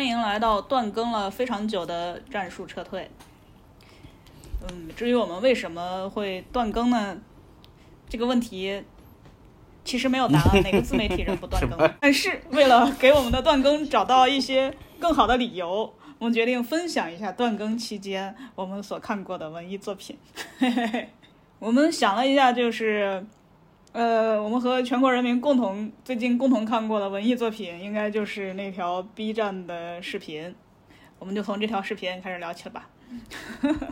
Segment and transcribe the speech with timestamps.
[0.00, 3.10] 欢迎来到断更了非常久的战术撤退。
[4.62, 7.18] 嗯，至于我们为什么会断更呢？
[8.08, 8.82] 这个问题
[9.84, 11.78] 其实没有答案，哪个自媒体人不断更？
[12.00, 20.16] 但是为了给我们的断更找到一些更好的理由，我们决定分享一下断更期间我们所看过的文艺作品。
[21.60, 23.26] 我们想了一下，就是。
[23.92, 30.54] 呃，我们和全国人民共同最近共同看过的文艺作品，应该就是那条 B 站的视频。
[31.18, 32.88] 我们就从这条视频开始聊起了吧。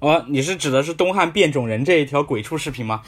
[0.00, 3.02] 哦，你是指的是东汉变种人这一条鬼畜视频吗？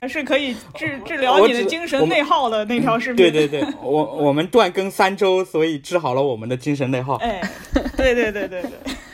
[0.00, 3.16] 还是可以治治疗你的精神内耗的那条视频？
[3.30, 7.14] 对对对，我我们断更三周，所以治好了我们的精神内耗。
[7.16, 7.40] 哎，
[7.96, 8.72] 对对对对对，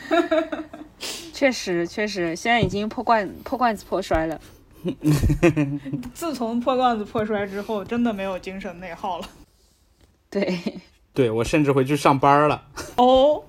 [1.31, 4.39] 确实确实，现在已经破罐破罐子破摔了。
[6.13, 9.25] 自从破罐子破摔之后，真的没有精神内耗了。
[10.29, 10.59] 对，
[11.13, 12.61] 对我甚至回去上班了。
[12.97, 13.43] 哦，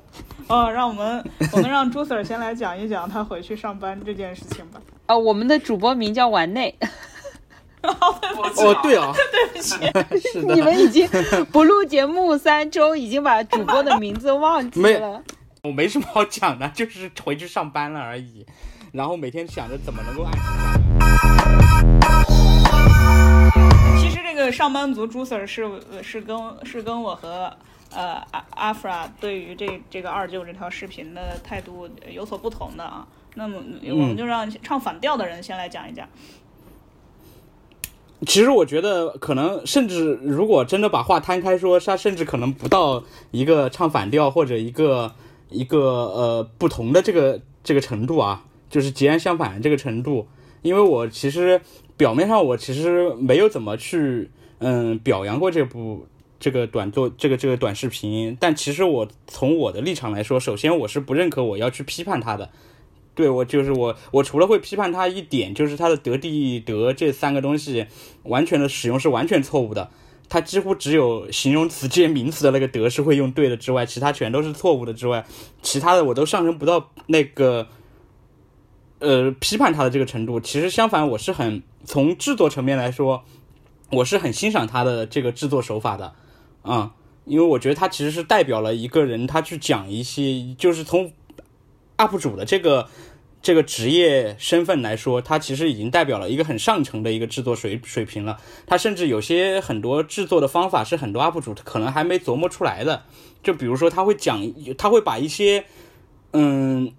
[0.49, 4.81] 哦，让我们我们让朱 Sir 先来讲一讲他回去上班这件事情吧。
[5.07, 6.75] 哦，我们的主播名叫丸内。
[7.83, 9.77] 哦，对啊，对不起，
[10.33, 11.07] 是的，你们已经
[11.53, 15.23] 不录节目三周，已经把主播的名字忘记了。
[15.63, 18.47] 我没什么好讲的，就是回去上班了而已。
[18.93, 20.84] 然后每天想着怎么能够按时下班。
[23.99, 25.69] 其实这个上班族朱 Sir 是
[26.03, 27.57] 是跟是跟我和
[27.93, 33.07] 呃阿阿弗拉对于这这个二舅这条视频的态度有所不同的啊。
[33.37, 36.09] 那么我们就让唱反调的人先来讲一讲。
[38.27, 43.03] 其实我觉得，可能甚至如果真的把话摊开说，他甚至可能不到
[43.33, 45.13] 一个唱反调或者一个
[45.51, 50.27] 一个呃不同的这个这个程度啊，就是截然相反的这个程度。
[50.65, 51.61] 因为我其实
[51.97, 56.07] 表面上我其实没有怎么去嗯表扬过这部
[56.41, 62.49] 这个短作这个这个短视频，但其实我从我的立场来说，首先我是不认可我要去批判他的。
[63.15, 67.87] 对我就是我，我除了会批判他一点，就是他的得地得这三个东西
[68.25, 69.91] 完全的使用是完全错误的。
[70.29, 75.25] 他几乎只有形容词接名词的那个得是会用对的之外，其他全都是错误的之外，
[75.63, 77.69] 其他的我都上升不到那个
[79.05, 80.41] 呃批判他的这个程度。
[80.41, 83.23] 其实相反，我是很从制作层面来说，
[83.91, 86.15] 我是很欣赏他的这个制作手法的
[86.63, 86.95] 啊、
[87.27, 91.13] 因为我觉得他其实是代表了一个人，他去讲一些就是从
[91.99, 92.89] UP 主的这个
[93.43, 98.39] 这个职业身份来说，他其实已经代表了一个很上乘的一个制作水水平了。
[98.67, 103.03] 他甚至有些很多制作的方法是很多 UP 主可能还没琢磨出来的。
[103.43, 104.43] 就比如说，他会讲，
[104.79, 105.67] 他会把一些
[106.33, 106.91] 嗯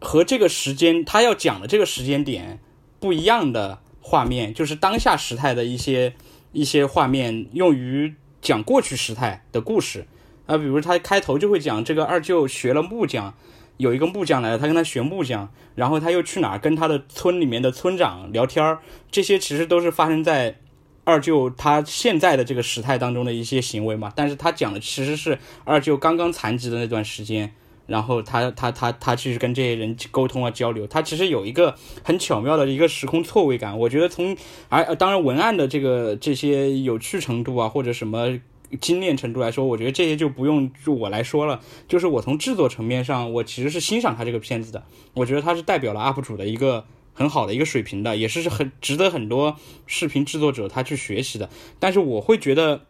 [0.00, 2.60] 和这个时间他要讲的这个时间点
[3.00, 6.14] 不一样的画面，就是当下时态的一些
[6.52, 10.06] 一些画面，用于讲过去时态的故事。
[10.46, 13.34] 啊，比如他开头就会讲这个二舅学了木匠。
[13.78, 18.78] 有一个木匠来了，他跟他学木匠，然后他又去哪儿跟他的村里面的村长聊天儿，
[19.10, 20.56] 这些其实都是发生在
[21.04, 24.10] 二舅他现在的这个时态当中的一些行为嘛。
[24.16, 27.52] 但是他讲的其实是二舅刚刚残疾的那段时间，
[27.86, 33.78] 然后他他他他去跟这些人沟通啊交流，他其实有一个很巧妙的一个时空错位感。
[33.78, 34.36] 我觉得从
[34.68, 38.38] 而、当然文案的这个这些有趣程度啊，或者什么。
[38.80, 41.60] 精炼程度来说，我觉得这些就不用就我来说了。
[41.86, 44.82] 就是我从制作层面上，我其实是欣赏他这个片子的。
[45.14, 49.54] 我觉得他是代表了 UP 主的一个很好的一个水平的，也是很值得很多
[49.86, 51.48] 视频制作者他去学习的。
[51.78, 52.86] 但是我会觉得，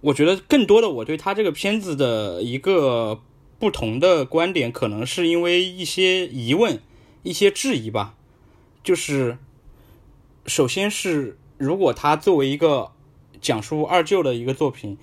[0.00, 3.20] 我觉得更多的我对他这个片子的一个
[3.62, 6.80] 不同的观点，可能是因为一些疑问、
[7.22, 8.16] 一些质疑吧。
[8.82, 9.38] 就是
[10.46, 12.90] 首先是如果他作为一个
[13.40, 14.98] 讲述二舅的一个作品，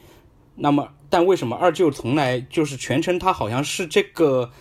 [0.55, 4.51] 那么，但为什么二舅从来就是全程他好像是这个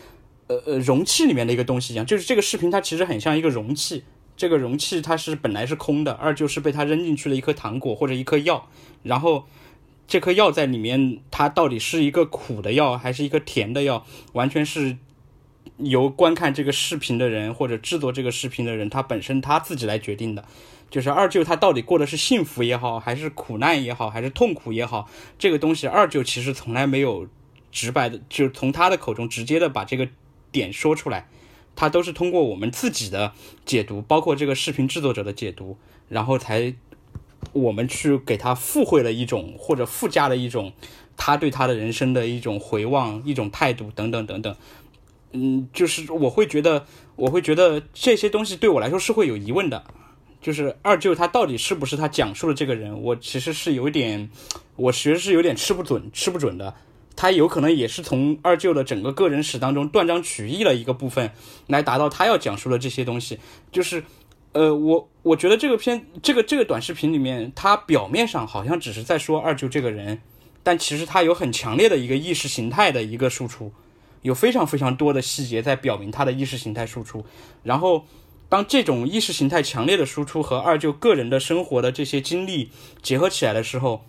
[0.46, 2.06] 呃呃容器里面的一个东西一样？
[2.06, 4.04] 就是这个视频它其实很像一个容器，
[4.36, 8.68] 这个容器它是本来是空的，二舅是被他扔进去了一颗糖果或者一颗药，
[9.02, 9.46] 然后
[10.08, 14.96] 这颗药在里面，它到底是一个苦的药还是一个甜的药，完全是
[15.76, 20.44] 由观看这个视频的人或者制作这个视频的人他本身他自己来决定的。
[20.90, 25.06] 就是二舅他到底过的是幸福也好，还是苦难也好，还是痛苦也好，
[25.38, 27.28] 这个东西二舅其实从来没有
[27.70, 30.08] 直白的，就是从他的口中直接的把这个
[30.50, 31.28] 点说出来，
[31.76, 33.34] 他都是通过我们自己的
[33.66, 35.76] 解读，包括这个视频制作者的解读，
[36.08, 36.74] 然后才
[37.52, 40.72] 我们去给他附会了一种或者附加了一种
[41.16, 44.56] 他对他的人生的一种回望、一种态度等等等等。
[45.32, 46.86] 嗯，就是我会觉得，
[47.16, 49.84] 我会觉得这些东西对我来说是会有疑问的。
[50.40, 54.30] 就是二舅他到底是不是他讲述的这个人，我其实是有点，
[54.76, 56.74] 我其实是有点吃不准、吃不准的。
[57.16, 61.32] 他有可能也是从二舅的整个个人史当中断章取义了一个部分，
[61.66, 63.40] 来达到他要讲述的这些东西。
[63.72, 64.04] 就是，
[64.52, 70.20] 呃，我我觉得这个片这个这个短视频里面，他表面上好像只是在说二舅这个人，
[70.62, 73.72] 但其实他有很强烈的一个意识形态的一个输出，
[74.22, 77.24] 有非常非常多的细节在表明他的意识形态输出。
[77.62, 78.06] 然后，
[78.48, 82.70] 当这种意识形态强烈的输出和二舅个人的生活的这些经历
[83.02, 84.04] 结合起来的时候，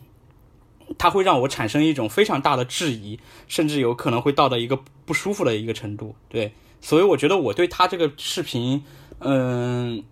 [0.98, 6.16] 它会让我产生一种非常大的质疑，甚至有可能会到的一个不舒服的一个程度。
[6.30, 8.84] 对，所以我觉得我对他这个视频，
[9.20, 10.04] 嗯，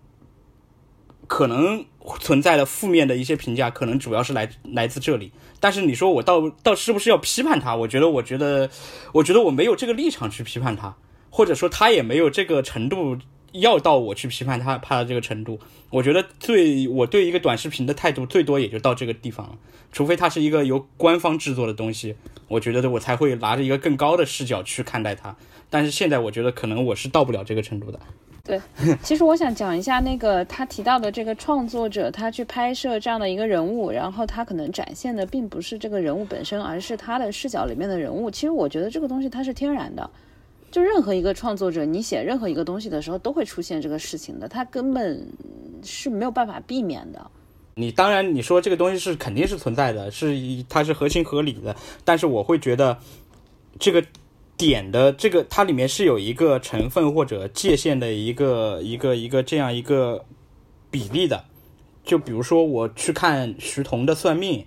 [1.28, 1.86] 可能
[2.20, 5.32] 存在的负面的一些评价，可能主要是来来自这里。
[5.60, 7.76] 但是你说我到到是不是要批判他？
[7.76, 8.70] 我觉得，我觉得，
[9.14, 10.96] 我觉得我没有这个立场去批判他，
[11.30, 13.18] 或者说他也没有这个程度。
[13.54, 15.58] 要到我去批判他，怕到这个程度，
[15.90, 19.56] 我觉得最我对一个短视频的态度最多也就到这个地方了。
[19.92, 22.16] 除非它是一个由官方制作的东西，
[22.50, 25.36] 我觉得我才会拿着一个更高的视角去看待它。
[25.69, 28.00] 但是现在我觉得可能我是到不了这个程度的。
[28.44, 28.62] 对，
[29.04, 38.31] 其实我想讲一下那个他提到的这个创作者，他去拍摄这样的一个人物，然后他可能展现的并不是这个人物本身，而是他的视角里面的人物。
[38.31, 40.10] 其实我觉得这个东西它是天然的。
[40.72, 45.25] 就任何一个创作者，你写任何一个东西的时候，都会出现这个事情的，他根本
[45.84, 47.30] 是没有办法避免的。
[47.75, 50.36] 你当然你说这个东西是肯定是存在的，是
[50.68, 52.98] 它是合情合理的，但是我会觉得
[53.80, 54.04] 这个
[54.57, 60.25] 点的这个它里面是有一个成分或者界限的一个一个一个这样一个
[60.92, 61.45] 比例的。
[62.04, 64.62] 就比如说我去看徐桐的《算命》。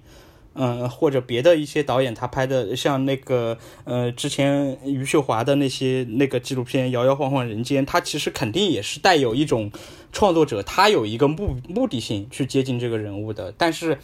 [0.53, 9.71] 嗯，或者别的一些导演他拍的，像那个呃，之前余秀华的那些那个纪录片《摇摇晃晃人间》，他其实肯定也是带有一种
[10.13, 13.55] 创作者他有一个目目的性去接近这个人物的。
[13.57, 13.99] 但是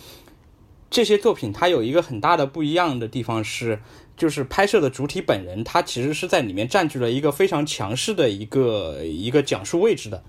[0.96, 3.82] 这些作品它有一个很大的不一样的地方是，
[4.16, 10.22] 就是拍摄的主体本人他其实是在里面占据了一个非常强势的一个一个讲述位置的，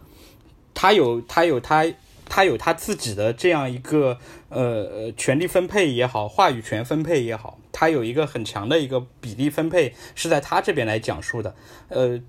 [0.73, 1.85] 他有他有他。
[2.29, 4.17] 他有他自己的这样一个
[4.49, 11.55] 呃权力分配也好，话语权分配也好，他有一个很强的一个比例分配是在他这边来讲述的。
[11.87, 12.19] 呃，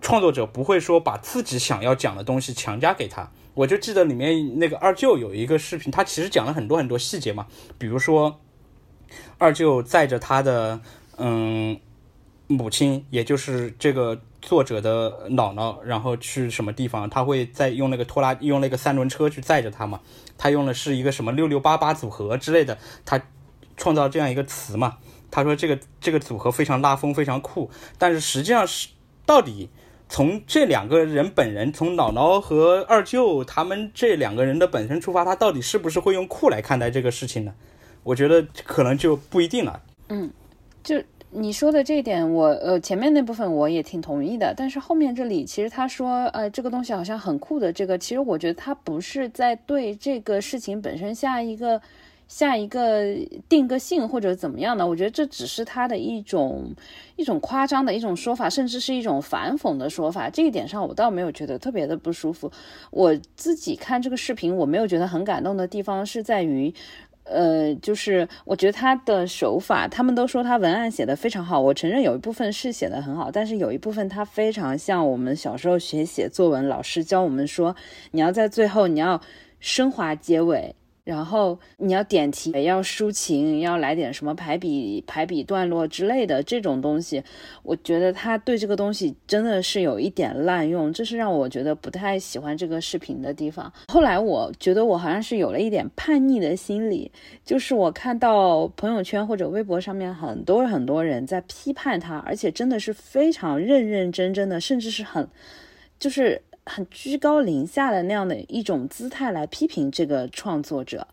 [0.00, 3.30] 创作者不会说把自己想要讲的东西强加给他。
[3.54, 7.46] 我就记得里面那个二舅有一个视频，他其实讲了很多很多细节嘛，
[7.78, 8.40] 比如说
[9.38, 10.80] 二舅载着他的
[11.16, 11.80] 嗯
[12.46, 14.20] 母亲，也就是这个。
[14.44, 17.08] 作者的姥姥，然后去什么地方？
[17.08, 20.02] 他会再用那个拖拉，用那个三轮车去载着他嘛？
[20.36, 22.76] 他用的是一个什么六六八八组合之类的，
[23.06, 23.22] 他
[23.78, 24.98] 创造这样一个词嘛？
[25.30, 27.70] 他说这个这个组合非常拉风，非常酷。
[27.96, 28.88] 但是实际上是，
[29.24, 29.70] 到底
[30.08, 37.52] 从这两个人本人，从姥姥和二舅他们这两个人的本身出发，他到底是不是会用酷来看待这个事情呢？
[38.02, 39.82] 我觉得可能就不一定了。
[40.08, 40.30] 嗯，
[40.82, 41.02] 就。
[41.36, 51.82] 你说的这一点，我呃前面那部分我也挺同意的，但是后面这里其实他说，呃这个东西好像很酷的，这个其实我觉得他不是在对这个事情本身下一个
[52.26, 53.14] 下一个
[53.48, 56.74] 定个性或者怎么样的，我觉得这只是他的一种
[57.16, 60.28] 一种夸张的一种说法，甚至是一种反讽的说法。
[60.28, 62.50] 这一点上我倒没有觉得特别的不舒服。
[62.90, 66.72] 我自己看这个视频，我没有觉得很感动的地方是在于。
[67.26, 77.74] 呃，就是我觉得他的手法，他们都说他文案写的非常好，我承认有一部分是写的很好，但是有一部分他非常像我们小时候学写作文，老师教我们说，
[78.10, 79.18] 你要在最后你要
[79.58, 80.74] 升华结尾。
[81.04, 87.22] 然后你要点题，要抒情，要来点什么排比、排比段落之类的这种东西，
[87.62, 93.70] 我觉得他对这个东西真的是有一点滥用，这是让我觉得不太喜欢这个视频的地方。
[93.88, 97.12] 后来我觉得我好像是有了一点叛逆的心理，
[97.44, 105.28] 就是我看到朋友圈或者微博上面很多很多人在批判他，而且真的是非常认认真真的，甚至是很
[105.98, 106.40] 就是。
[106.66, 111.06] 很居高临下的那样的一种姿态来批评这个创作者，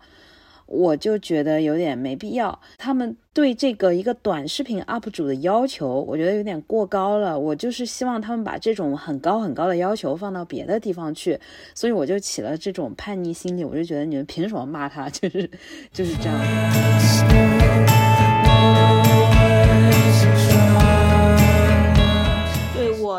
[0.66, 2.60] 我就觉得有点没必要。
[2.78, 7.38] 他们对这个一个短视频 UP 主的要求，我觉得有点过高了。
[7.38, 11.40] 我就是希望他们把这种很高很高的要求放到别的地方去，
[11.76, 13.64] 所以我就起了这种叛逆心理。
[13.64, 15.10] 我就觉得你们凭什么骂他？
[15.12, 15.50] 就是
[15.92, 17.61] 就是这样。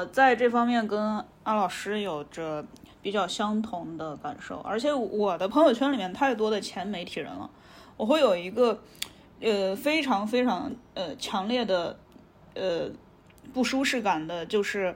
[0.06, 2.64] 在这方面跟安老师有着
[3.00, 7.50] 比较相同的感受，而且我的朋友圈里面太多的前媒体人了，
[7.96, 8.80] 我会有一个
[9.40, 11.98] 呃非常非常呃强烈的
[12.54, 12.90] 呃
[13.52, 14.94] 不舒适感的，就是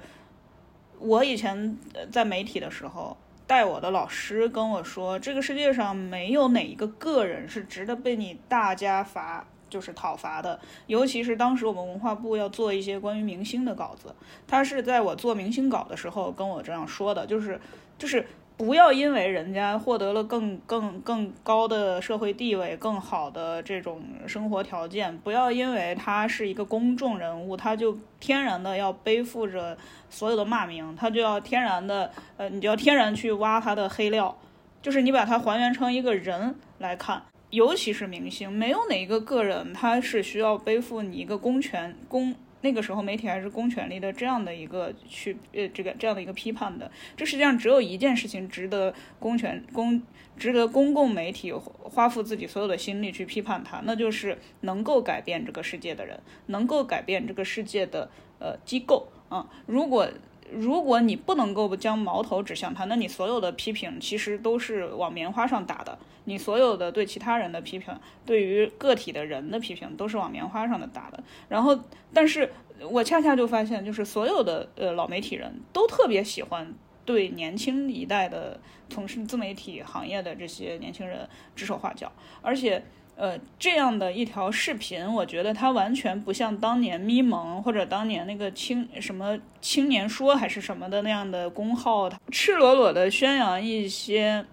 [0.98, 1.76] 我以前
[2.12, 10.58] 在媒体的时候，带我的老师跟我说，这个世界上没有哪一个个人是值得被你大家发就是讨伐的。
[10.86, 14.14] 尤其是当时我们文化部要做一些关于明星的稿子，
[14.46, 17.60] 他是在我做明星稿的时候跟我这样说的，就是
[17.98, 18.26] 就是。
[18.58, 29.76] 不要因为人家获得了更更更高的社会地位、更好的这种生活条件，不要因为他是一个公众人物，他就天然的要背负着
[30.08, 34.34] 所有的骂名，他就要天然的呃，你就要天然去挖他的黑料，
[34.80, 42.34] 就是你把他还原成一个人来看，尤其是明星，没有哪一个个人他是需要背负你一个公权公。
[42.62, 46.90] 那个时候，媒体还是公权力的这样的一个去呃，这个这样的一个批判的。
[47.16, 50.02] 这实际上只有一件事情值得公权公
[50.36, 58.10] 值得公共媒体花付自己所有的心力去批判它，那就是能够改变这个世界的人，能够改变这个世界的
[58.40, 59.48] 呃机构啊。
[59.66, 60.08] 如果
[60.52, 65.98] 如果你不能够将矛头指向他，那你所有的批评其实都是往棉花上打的。
[66.24, 71.22] 你所有的对其他人的批评，对于个体的人的批评，都是往棉花上的打的。
[71.48, 71.78] 然后，
[72.12, 72.52] 但是
[72.90, 76.74] 我恰恰就发现，就是所有的呃老媒体人都特别喜欢
[77.04, 82.10] 对年轻一代的从事自媒体行业的这些年轻人指手画脚，
[82.42, 82.84] 而且。
[83.16, 94.44] 呃，这样的一条视频，我觉得它完全不像当年咪蒙或者当年那个青什么青年说还是什么的那样的公号，赤裸裸的宣扬一些，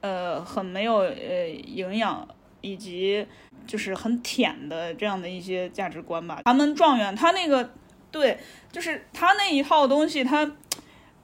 [0.00, 2.26] 呃，很没有呃营养
[2.62, 3.26] 以及
[3.66, 6.40] 就是很舔的这样的一些价值观吧。
[6.46, 7.70] 他们状元他那个
[8.10, 8.38] 对，
[8.72, 10.50] 就是他那一套东西，他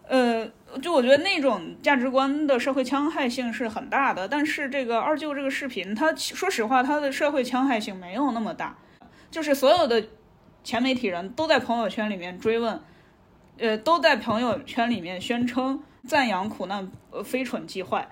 [0.06, 0.46] 呃。
[0.82, 8.76] 就我觉得那种价值观的社会戕害性是很大的，但是这个二舅这个视频，他说实话，他的社会戕害性没有那么大。
[9.30, 10.04] 就是所有的
[10.62, 12.80] 前媒体人都在朋友圈里面追问，
[13.58, 18.08] 呃，都在朋友圈里面宣称赞扬苦难，呃，非蠢即坏。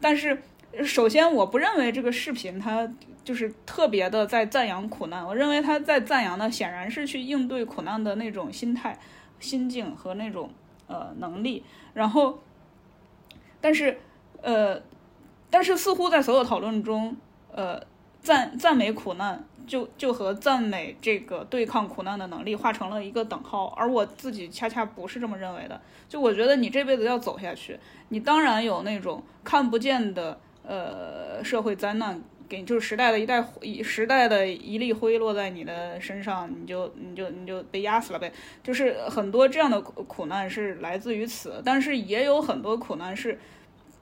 [0.00, 0.42] 但是
[0.84, 2.88] 首先，我不认为这个视频它
[3.22, 8.98] 就是特别的在赞扬苦难，我认为他在赞扬的显然是去应对苦难的那种心态、
[9.38, 10.50] 心境和那种
[10.86, 11.64] 呃能力。
[11.94, 12.38] 然后，
[13.60, 13.98] 但是，
[14.42, 14.80] 呃，
[15.50, 17.16] 但是似乎在所有讨论中，
[17.52, 17.80] 呃，
[18.20, 25.80] 赞赞美苦难就就和赞美这个对抗苦难的能力画成了一个等号，而我自己恰恰不是这么认为的。
[26.08, 32.22] 就我觉得你这辈子要走下去，你当然有那种看不见的呃社会灾难。
[32.62, 38.32] 就是时代的一代一时代的一粒灰落在你的身上，你就你就你就被压死了呗。
[38.62, 43.38] 就是很多这样的苦苦难是来自于此，但是也有很多苦难是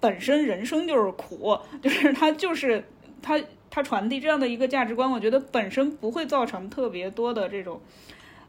[0.01, 2.85] 本身人生就是苦，就是 它就是
[3.21, 3.41] 它
[3.71, 7.81] 它传递这样的一个价值观，我觉得本身不会造成特别多的这种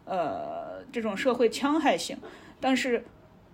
[0.06, 2.18] 呃这种社会戕害性，
[2.60, 3.06] 但是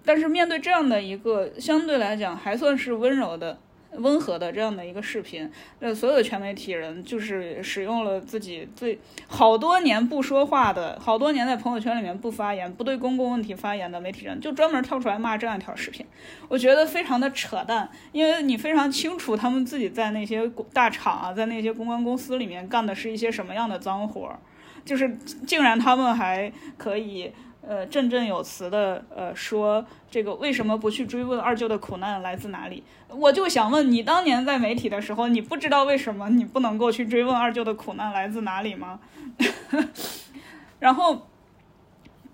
[0.06, 3.60] 但是面对这样的一个相对来讲还算是温柔的。
[3.94, 16.06] 温和的这样的一个视频，那所有的全媒体人就是使用了自己最好多年不说话的，好多年在朋友圈里面不发言、不对公共问题发言的媒体人，就专门跳出来骂这样一条视频，
[16.48, 24.40] 我觉得非常的扯淡，因为你非常清楚他们自己在那些大厂啊，在那些公关公司里面干的是一些什么样的脏活儿，
[24.86, 25.18] 就是
[25.48, 27.32] 竟然他们还可以。
[27.62, 32.84] 呃，振振有词的，呃，说这个为什么不去追问二舅的苦难来自哪里？
[33.10, 39.00] 我就想问你，当年在媒体的时候，你不知道为什么你不能够去追问二舅的苦难来自哪里吗？
[40.80, 41.28] 然后，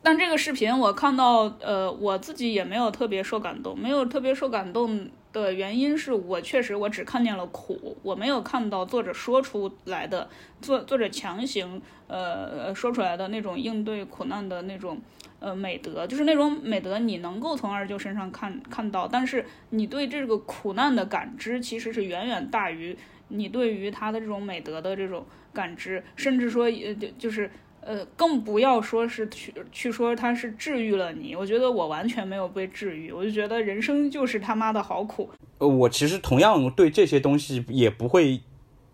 [0.01, 5.09] 但这个视频我看到，呃，我自己也没有特别受感动，没有特别受感动。
[5.43, 10.29] 的原因是我确实我只看见了苦，我没有看到作者说出来的
[10.61, 14.99] 作作者强行呃说出来的那种应对苦难的那种
[15.39, 27.49] 呃美德，就是那种美德你能够从二舅身上看看到，但是你对这个苦难的感知其实是远远大于你对于他的这种美德的这种感知，甚至说呃就就是。
[27.85, 35.29] 呃，更不要说是去去说他是治愈了你，我觉得我完全没有被治愈，我就觉得人生就是他妈的好苦。
[35.59, 38.41] 呃，我其实同样对这些东西也不会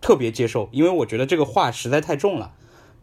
[0.02, 2.54] 特别接受，因为我觉得这个话实在太重了。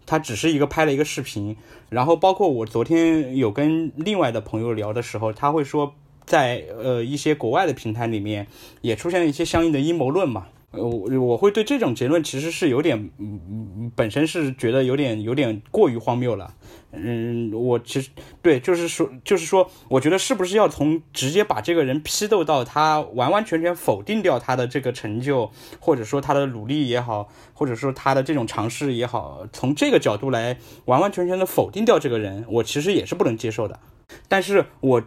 [0.05, 1.57] 他只是一个拍了一个视频，
[1.89, 5.95] 然后包括我昨天有跟另外的朋友聊的时候，他会说
[6.27, 8.47] 在呃一些国外的平台里面
[8.81, 10.49] 也出现了一些相应的阴谋论嘛。
[10.71, 16.55] 呃，我我会对这种结论其实是有点，嗯，本身是觉得有点有点过于荒谬了。
[16.93, 18.11] 嗯，我其实
[18.43, 33.81] 对，就是说，就是说，我觉得是不是要从直接把这个人批斗到他完完全全否定掉他的这个成就，或者说他的努力也好，或者说他的这种尝试也好，从这个角度来完完全全的否定掉这个人，我其实也是不能接受的。
[34.29, 35.03] 但是我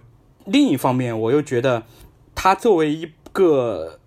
[0.46, 1.84] 另一方面，我又觉得
[2.34, 4.00] 他作为一个。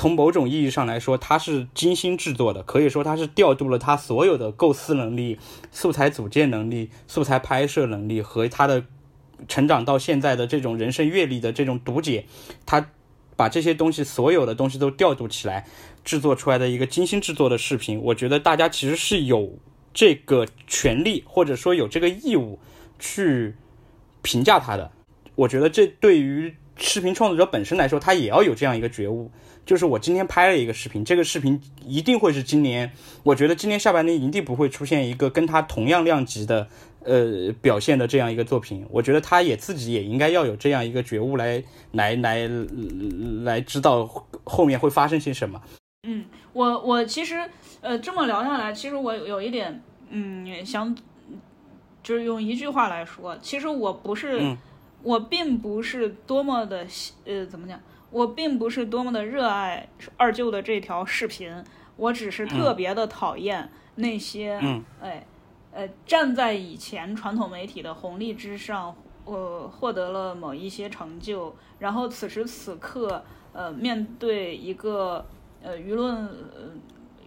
[0.00, 5.38] 从某种意义上来说，他是精心制作的，可以说他是调度了他所有的构思能力、
[5.70, 8.82] 素材组建能力、素材拍摄能力和他的
[9.46, 12.24] 成长到现在的这种人生阅历的这种读解，
[12.64, 12.88] 他
[13.36, 15.66] 把这些东西所有的东西都调度起来，
[16.02, 18.00] 制作出来的一个精心制作的视频。
[18.00, 19.58] 我觉得大家其实是有
[19.92, 22.58] 这个权利，或者说有这个义务
[22.98, 23.54] 去
[24.22, 24.92] 评价他的。
[25.34, 29.30] 我觉得这对于视频创作者本身来说，他也要有这样一个觉悟，
[29.70, 32.90] 就是我今天拍了一个视频，这个视频一定会是今年，
[33.22, 36.66] 我觉得今年下半年一定不会出现一个跟他同样量级的
[37.04, 38.84] 呃表现的这样一个作品。
[38.90, 41.62] 我觉得他也自己也应该要有这样一个觉悟，来
[41.92, 42.50] 来来
[43.44, 44.04] 来知道
[44.42, 45.62] 后面会发生些什么。
[46.02, 47.48] 嗯，我我其实
[47.80, 50.92] 呃这么聊下来，其实我有一点嗯想，
[52.02, 54.56] 就是用一句话来说，其实我不是。
[55.02, 56.86] 我并不是多么的
[57.24, 57.80] 呃，怎么讲？
[58.10, 61.64] 我并不是多么的热爱二舅的这条视频，
[61.96, 64.60] 我只是特别的讨厌那些，
[65.00, 65.26] 哎，
[65.72, 75.24] 呃，站在以前传统媒体的红利之上，呃，获得了某一些成就，然后此时此刻，呃，面对一个
[75.62, 76.28] 呃舆论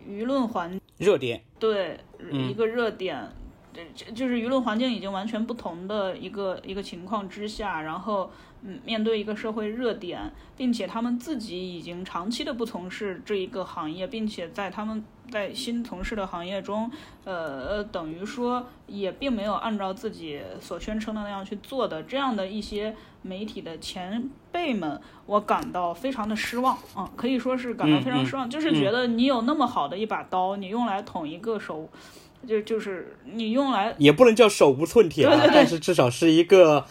[0.07, 1.99] 舆论环热点，对
[2.31, 3.29] 一个热点。
[3.73, 16.89] 这就是舆论环境已经完全不同的一个一个情况之下，然后嗯，面对一个社会热点，并且他们自己已经长期的不从事这一个行业，并且在他们在新从事的行业中，
[17.25, 31.89] 呃，等于说也并没有按照自己所宣称的那样去做的这样的一些媒体的前辈们，我感到非常的失望啊，可以说是感到非常失望，就是觉得你有那么好的一把刀，你用来捅一个手。
[32.47, 36.85] 就就是你用来也不能叫手无寸铁啊，但是至少是一个，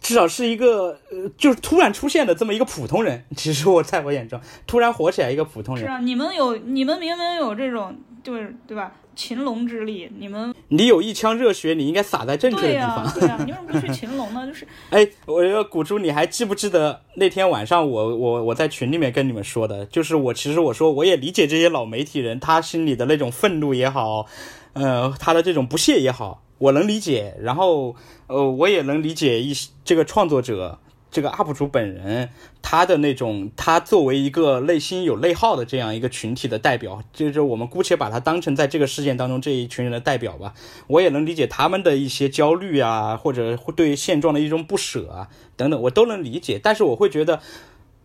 [0.00, 3.24] 至少是一个呃，就是突然出现的这么一个普通人。
[3.36, 5.84] 其实我在我眼中，突然火起来一个普通人。
[5.84, 8.92] 是啊，你们有你们明明有这种，就是对吧？
[9.16, 13.06] 擒龙之力，你们你有一腔热血，你应该洒在正确的地方。
[13.12, 14.46] 对呀，你为什么不去擒龙呢？
[14.46, 24.26] 就是，哎，我要古珠，你还记不记得那天晚上我我我在群里面跟你们说的，就是我其实我说我也理解这些老媒体人他心里的那种愤怒也好。
[24.72, 27.36] 呃，他的这种不屑也好，我能理解。
[27.40, 27.96] 然后，
[28.28, 29.52] 呃，我也能理解一
[29.84, 30.78] 这个创作者，
[31.10, 32.30] 这个 UP 主本人，
[32.62, 40.54] 他的那种，他作为一个内心有内耗的这样一个群体的代表，就是我们姑且把他当成在这个事件当中这一群人的代表吧。
[40.86, 46.60] 我也能理解他们的一些焦虑啊，或者对现状的一种不舍啊，等等，我都能理解。
[46.62, 47.40] 但是我会觉得，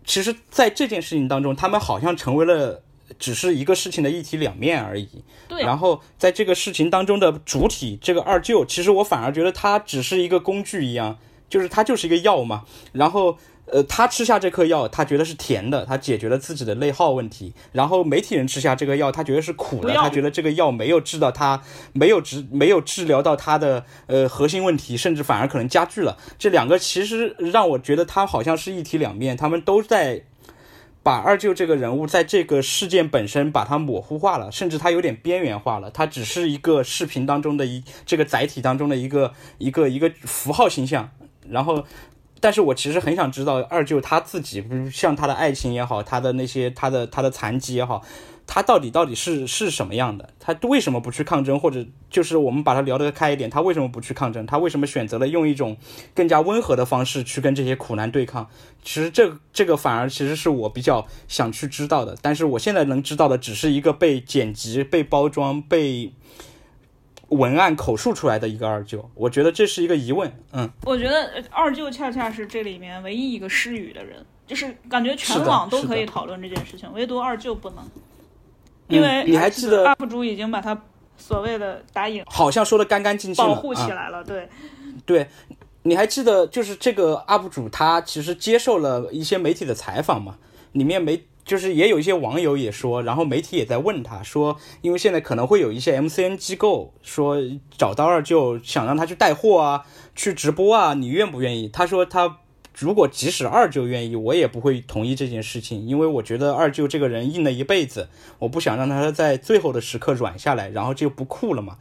[0.03, 2.81] 其实在这件事情当中，他们好像成为了。
[3.17, 5.07] 只是一个事情的一体两面而已。
[5.47, 5.61] 对。
[5.61, 11.17] 然后在这个事情当中的主体，这个二舅，其实我反而觉得他只是一个工具一样，
[11.49, 12.63] 就是他就是一个药嘛。
[12.91, 17.53] 然后，呃，他吃下这颗药，他觉得是甜的，他解决了自己的内耗问题。
[17.71, 21.61] 然后媒体人吃下这个药，他觉得是苦的，他觉得这个药没有治到他，
[21.93, 26.17] 没有治，没有治疗到他的呃核心问题，甚至反而可能加剧了。
[26.37, 30.23] 这两个其实让我觉得他好像是一体两面，他们都在。
[31.05, 35.91] 把二舅这个人物在这个事件本身把它模糊化了，甚至他有点边缘化了。
[35.91, 41.11] 他只是一个视频当中的一这个载体当中的一个一个一个符号形象。
[41.47, 41.85] 然后，
[42.39, 48.01] 但是我其实很想知道二舅他自己，比如像他的爱情也好，他的那些他的他的残疾也好。
[48.47, 50.29] 他到底到底是是什么样的？
[50.39, 51.59] 他为什么不去抗争？
[51.59, 54.45] 或者就是我们把他聊得开一点，他为什么不去抗争？
[54.45, 55.75] 他为什么选择了用一种
[56.13, 58.47] 更加温和的方式去跟这些苦难对抗？
[58.83, 62.15] 其实这这个反而其实是我比较想去知道的。
[62.21, 66.13] 但是我现在能知道的只是一个被剪辑、被包装、被
[67.29, 69.09] 文案口述出来的一个二舅。
[69.15, 70.31] 我觉得这是一个疑问。
[70.53, 77.79] 嗯，我觉得二舅恰恰是这里面唯一一个失语的人，就是感觉全网都可以讨论这件事情，唯独二舅不能。
[78.87, 80.79] 因为你还记得 UP 主已经把他
[81.17, 84.47] 所谓的打引好像说的干干净净保护起来了，对，
[85.05, 85.27] 对，
[85.83, 90.37] 你还记得就是这个 UP 主他其实接受了一些媒体的采访嘛？
[90.73, 97.37] 里面媒就是也有一些网友也说，然后媒体也在问他说，因为现在可能会有一些 MCN 机构说
[97.77, 101.67] 找到二舅想让他去带货啊，去直播啊，你愿不愿意？
[101.69, 102.37] 他说他。
[102.77, 108.09] 如果即使二舅愿意，我也不会同意这件事情，因为我觉得二舅这个人硬了一辈子，
[108.39, 111.77] 我不想让他在最后的时刻软下来，然后就不酷了嘛。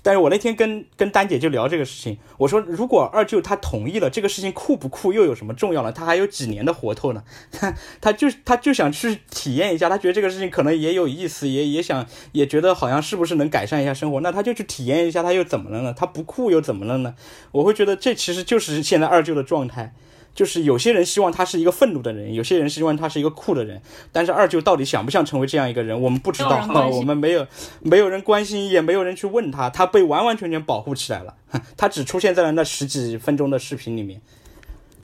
[0.00, 5.90] 但是我那天跟跟丹姐就聊这个事情，我说如果二舅他同意了，这个事情酷不酷又有什么重要呢？
[5.90, 15.92] 他还有几年的活头呢， 他他就他就想去体验一下，他觉得这个事情可能也有意思，也也想也觉得好像是不是能改善一下生活，那他就去体验一下，他又怎么了呢？
[15.94, 17.14] 他不酷又怎么了呢？
[17.52, 19.94] 我会觉得这其实就是现在二舅的状态。
[20.34, 23.82] 就是有些人希望他是一个愤怒的人，有些人希望他是一个酷的人。
[24.12, 27.46] 但是二舅到底想不想成为这样一个人，我们不知道，我们没有
[27.80, 31.34] 没有人关心，也没有人去问他，他被完完全全保护起来了，
[31.76, 34.20] 他只出现在了那十几分钟的视频里面。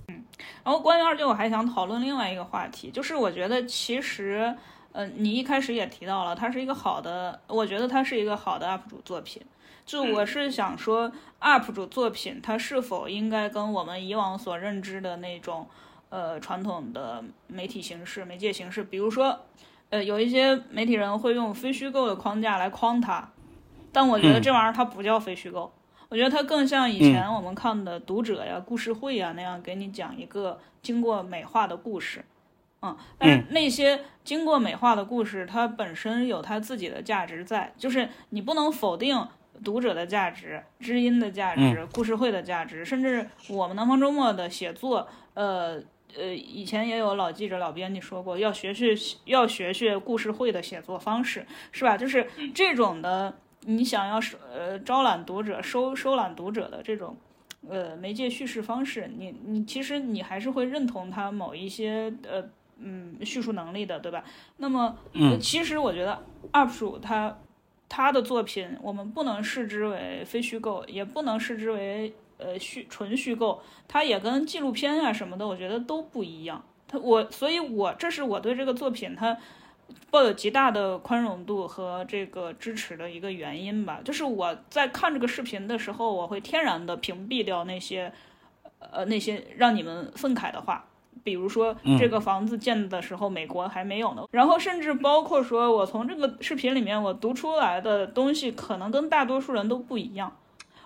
[0.09, 0.23] 嗯，
[0.63, 4.55] 然后关于二舅，我还想讨论另外一个话题，就是我觉得其实，
[4.93, 9.43] 呃，你一开始也提到了，他是一个好的，我觉得他是一个好的 UP 主作品。
[9.87, 15.67] 就我是想说，UP 主作品它是否应该跟我们以往所认知的那种，
[16.09, 19.39] 呃，传统的媒体形式、媒介形式，比如说，
[19.91, 23.31] 呃，有一些媒体人会用非虚构的框架来框它，
[23.93, 25.71] 但我觉得这玩意儿它不叫非虚构，
[26.09, 32.25] 我觉得它更像以前我们看的读者呀、故事会呀那样给你讲一个经过美化的故事，
[32.81, 39.29] 嗯，但是那些经过美化的故事，它本身有它自己的价值在，就是你不能否定。
[39.65, 45.83] 读者的价值、知音的价值、故事会的价值，甚至我们南方周末的写作，呃
[46.17, 51.97] 呃，以前也有老记者、老编辑说过，要学学要学学故事会的写作方式，是吧？
[51.97, 57.17] 就是这种的，你想要收呃招揽读者、收收揽读者的这种
[57.69, 62.49] 呃媒介叙事方式，你你其实你还是会认同他某一些呃
[62.79, 64.23] 嗯叙述能力的，对吧？
[64.59, 64.97] 那么，
[65.41, 66.23] 其实我觉得
[66.53, 67.37] UP 主他。
[67.89, 73.63] 他的作品，我们不能视之为非虚构，也不能视之为呃虚纯虚构。
[73.87, 76.65] 它也跟纪录片啊什么的，我觉得都不一样。
[76.89, 79.37] 他我，所以我这是我对这个作品它
[80.11, 84.01] 抱有极大的宽容度和这个支持的一个原因吧。
[84.05, 88.13] 就是我在看这个视频的时候，我会天然的屏蔽掉那些
[88.79, 90.87] 呃那些让你们愤慨的话。
[91.23, 94.25] 比如说，这个房子建的时候，美国还没有呢。
[94.31, 100.37] 然后，甚至包括说，我从这个视频里面我读出来的东西，可能跟大多数人都不一样。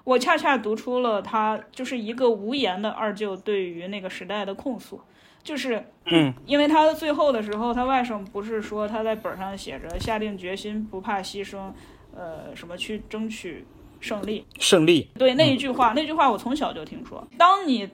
[0.05, 5.01] 我恰恰读出了他就是一个无言的二舅对于那个时代的控诉，
[5.43, 11.73] 就是，嗯，因为他的最后的时候，他外甥不是说他在本上写着下定决心不怕牺牲，
[12.17, 13.67] 呃，什么去争取
[14.01, 15.11] 胜利，胜利。
[15.19, 17.27] 对那一句话，那句话我从小就听说。
[17.37, 17.88] 当你。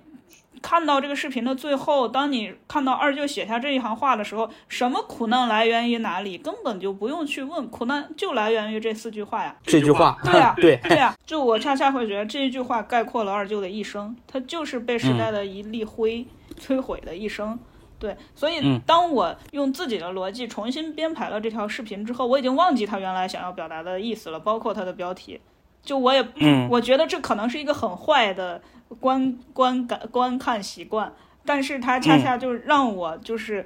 [0.64, 9.54] 看到这个视频的最后，当你看到二舅写下这一行话的时候，什么苦难来源于哪里，根本就不用去问，苦难就来源于这四句话呀。
[9.62, 16.26] 这句话，对呀， 对对呀，就我恰恰会觉得这一句话概括了二舅的一生，他就是被时代的一粒灰
[16.58, 17.58] 摧毁的一生。
[17.98, 25.38] 对，所以当我用自己的逻辑重新编排了这条视频之后，我已经忘记他原来想要表达的意思了，包括他的标题。
[25.82, 26.26] 就我也，
[26.70, 28.62] 我觉得这可能是一个很坏的。
[29.00, 31.12] 观观感观看习惯，
[31.44, 33.64] 但是它恰恰就让我就是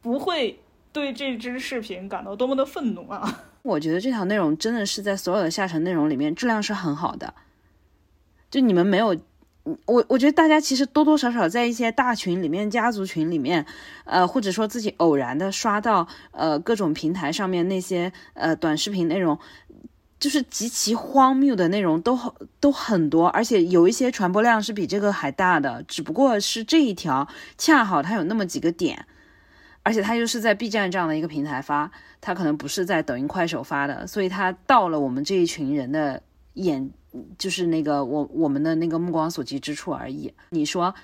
[0.00, 0.60] 不会
[0.92, 3.44] 对这支视频感到多么的愤怒啊！
[3.62, 7.32] 我觉得这条内容真的是在所有的下沉内容里面质量是很好的。
[8.50, 9.16] 就你们没有，
[9.86, 13.64] 我我觉得大家其实多多少少在一些大群里面、家族群里面，
[14.04, 19.38] 呃，或者说自己偶然的刷到呃各种平台上面那些呃短视频内容。
[20.22, 22.16] 就是极其荒谬的内容都
[22.60, 25.82] 都很多，而且有一些传播量是比这个还大的。
[25.88, 27.26] 只不过是这一条
[27.58, 29.04] 恰好它有那么几个点，
[29.82, 36.88] 而且它又是在 B 站这样的一个平台发，它可能不是在抖音、快手发的，所以它到了我们这一群人的眼，
[37.36, 40.32] 就是那个我我们的那个目光所及之处而已。
[40.50, 40.94] 你说，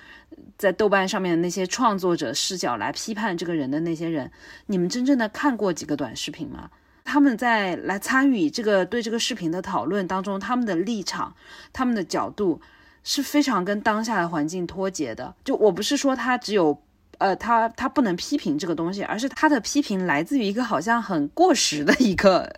[0.57, 4.31] 在豆瓣上面那些创作者视角来批判这个人的那些人，
[4.67, 6.69] 你们真正的看过几个短视频吗？
[7.03, 11.33] 他们在来参与这个对这个视频的讨论当中，他们的立场、
[11.73, 12.61] 他们的角度
[13.03, 15.33] 是非常跟当下的环境脱节的。
[15.43, 16.79] 就我不是说他只有，
[17.17, 22.51] 呃，他他不能批评这个东西，而是他的批评来自于一个好像很过时的一个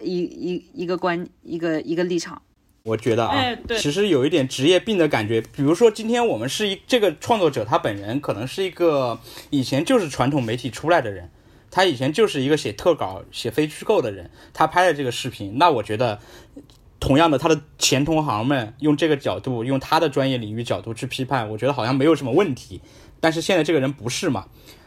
[0.00, 2.42] 一一一个观一个一个立场。
[2.84, 3.36] 我觉得啊，
[3.78, 5.40] 其实有一点职业病的感觉。
[5.40, 11.30] 比如说，今天我们是一这个创作者，他本人可能是一个以前就是传统媒体出来的人。
[11.72, 16.20] 他以前就是一个写特稿、写非虚构的人，他拍了这个视频，那我觉得，
[17.00, 22.80] 同样的，他的前同行们用这个角度，用他的专业领域角度去批判，我觉得好像没有什么问题。
[23.18, 24.46] 但是现在这个人不是嘛？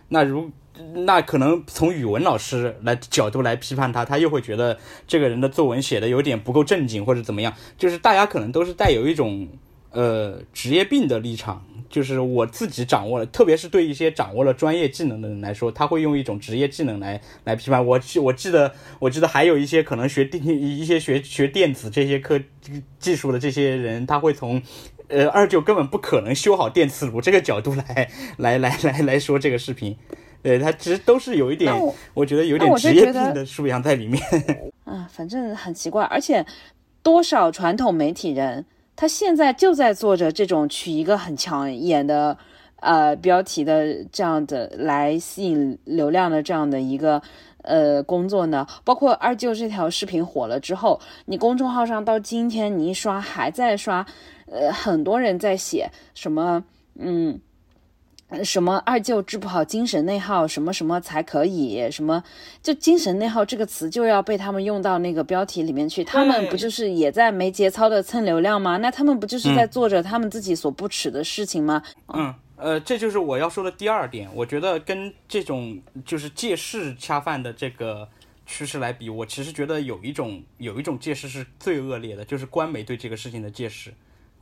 [0.10, 0.52] 那如
[0.94, 7.54] 那可能从语文老师来角度来批判他，他又会觉得这个人的作文写的有点不够正经或者怎么样。
[7.78, 9.48] 就是大家可能都是带有一种
[9.96, 11.66] 呃职业病的立场。
[11.88, 17.98] 就是我自己掌握了，特别是对一些掌握了专业技能的人来说，他会用一种职业技能来来批判我。
[17.98, 22.42] 记我记得，我记得还有一些可能学电一些学学电子这些科
[23.00, 24.62] 技术的这些人，他会从
[25.08, 29.96] 呃二舅根本不可能修好电磁炉这个角度来来来来来说这个视频。
[30.42, 31.74] 对他其实都是有一点，
[32.14, 34.22] 我觉得有点职业病的素养在里面。
[34.84, 36.46] 啊，反正很奇怪，而且
[37.02, 38.66] 多少传统媒体人。
[38.96, 42.38] 他现在就在做着这种取一个很抢眼的，
[42.80, 47.22] 呃标题的这样的来吸引流量的这样的一个
[47.62, 48.66] 呃工作呢？
[48.84, 54.06] 包括二舅这条视频火了之后，你公众号上到今天你一刷还在刷，
[54.46, 56.64] 呃，很多人在写什么，
[56.98, 57.40] 嗯。
[58.44, 61.90] 什么二舅治不好精神内耗，什么什么才可以？
[61.92, 62.24] 什么
[62.62, 66.04] 就精神内耗这个词就要被他们用到那个标题里面去？
[66.04, 68.78] 他们不就是也在没节操的蹭流量吗？
[68.78, 71.84] 那他们不就是在做着他们自己所不耻的事情吗？
[72.08, 74.28] 嗯，呃，这就是我要说的第二点。
[74.34, 78.10] 我觉得跟这种就是借势恰饭的这个
[78.48, 83.94] 趋势来比，我其实觉得有一种有一种借势是最恶劣的，就是官媒对这个事情的借势。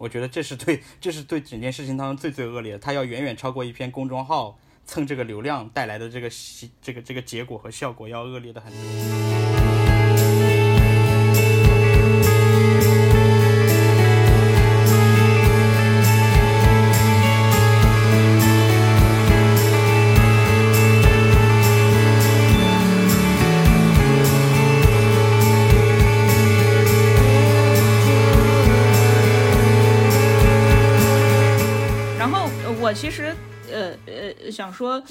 [0.04, 6.30] 我觉得这是对，这是对整件事情当中最最恶劣的，它要远远超过一篇公众号蹭这个流量带来的这个
[6.82, 9.73] 这个这个结果和效果要恶劣的很多。
[34.74, 35.02] 说，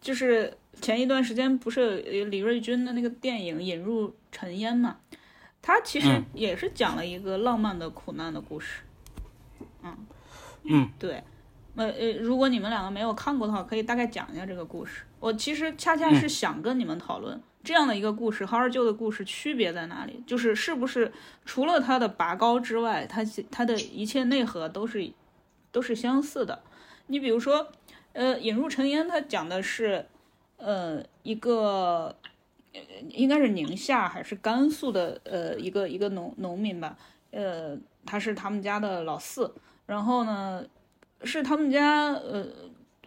[0.00, 4.98] 就是前一段时间不是李瑞军的那个电影《引入尘烟》嘛，
[5.60, 8.82] 他其实也是讲了一个浪漫的苦难的故事。
[9.82, 9.96] 嗯
[10.64, 11.22] 嗯，对，
[11.76, 15.02] 呃呃，如果你们两个没有看过的话，可以大概讲一下这个故事。
[15.18, 21.10] 我其实恰恰是想跟你们讨论这样的一个故事和二舅的故事区别在哪里，就是是不是
[21.44, 25.10] 除了他的拔高之外，他他的一切内核都是
[25.72, 26.62] 都是相似的。
[27.06, 27.72] 你比如说，
[28.18, 30.04] 呃，引入尘烟，它讲的是，
[30.56, 32.12] 呃，一个，
[33.10, 36.98] 应该是宁夏还是甘肃的，呃，一个一个农农民吧，
[37.30, 39.54] 呃，他是他们家的老四，
[39.86, 40.66] 然后呢，
[41.22, 42.44] 是他们家，呃，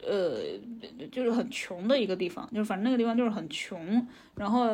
[0.01, 0.37] 呃，
[1.11, 4.65] 就是很穷的一个地方，就是反正那个地方就是很穷，然后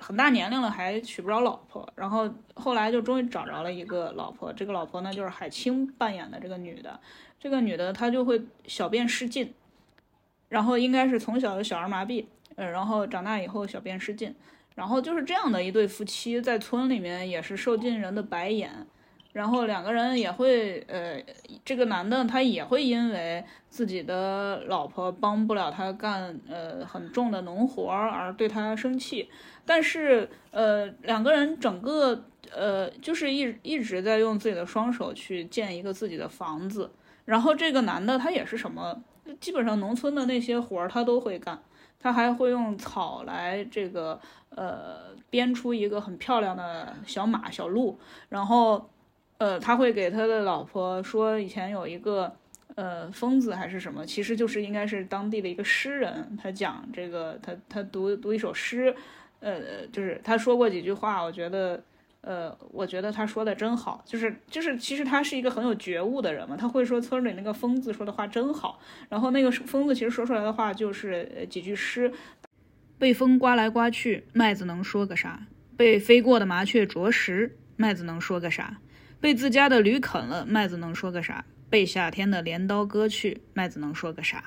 [0.00, 6.98] 很大年龄了还娶不着老婆，然后后来就终于找着了一个老婆，这个老婆呢就是海清扮演的这个女的。
[7.38, 9.54] 这个女的她就会小便失禁，
[10.48, 12.24] 然后应该是从小的小儿麻痹，
[12.56, 14.34] 呃，然后长大以后小便失禁，
[14.74, 18.86] 然后就是这样的一对夫妻在村里面也是受尽人的白眼，
[19.32, 21.22] 然后两个人也会，呃，
[21.64, 29.28] 这个男的他也会因为自己的老婆帮不了他干，呃，很重的农活而对他生气，
[29.64, 36.90] 但是，呃，两个人整个，呃，就是一一直在用自己的双手去建一个自己的房子。
[37.24, 39.00] 然后这个男的他也是什么，
[39.38, 41.56] 基本上农村的那些活儿他都会干，
[42.00, 44.18] 他还会用草来这个
[44.56, 47.96] 呃编出一个很漂亮的小马小鹿，
[48.28, 48.90] 然后
[49.40, 52.32] 呃他会给他的老婆说以前有一个
[52.76, 58.94] 呃疯子还是什么，其实就是应该是当地的一个诗人，他讲这个他他读读一首诗，
[59.40, 61.82] 呃就是他说过几句话，我觉得。
[62.22, 66.54] 呃，我觉得他说的真好，就是就是，其实他是一个很有觉悟的人嘛。
[66.54, 72.12] 他会说村里那个疯子说的话真好，然后那个疯子其实说出来的话就是几句诗：
[72.98, 75.46] 被风刮来刮去，麦子能说个啥？
[75.78, 78.76] 被飞过的麻雀啄食，麦子能说个啥？
[79.20, 81.44] 被自家的驴啃了，麦子能说个啥？
[81.68, 84.42] 被夏天的镰刀割去，麦子能说个啥？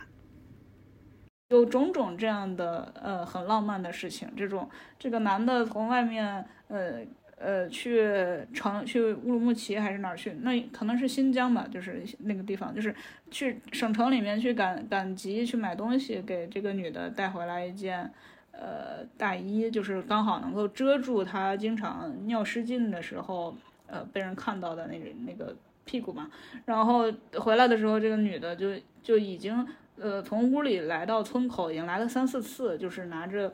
[1.49, 7.05] 有种种这样的呃很浪漫的事情，这种这个男的从外面呃。
[7.35, 8.07] 呃，去
[8.53, 10.31] 城去乌鲁木齐还是哪儿去？
[10.43, 12.95] 那可能是新疆吧，就是那个地方，就是
[13.31, 18.09] 去省城里面去赶赶集去买东西，给这个女的带回来一件
[18.53, 23.53] 呃大衣，就是刚好能够遮住她经常尿失禁的时候，
[23.93, 26.29] 呃被人看到的那个那个屁股嘛。
[26.65, 29.65] 然后回来的时候，这个女的就就已经
[29.97, 33.53] 呃从屋里来到村口，已经来了三四次，就是拿着。